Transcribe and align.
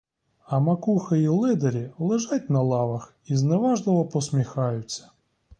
А 0.45 0.59
макухи 0.59 1.17
й 1.19 1.27
ледарі 1.27 1.91
лежать 1.99 2.49
на 2.49 2.61
лавах 2.61 3.15
і 3.25 3.35
зневажливо 3.35 4.05
посміхаються. 4.05 5.11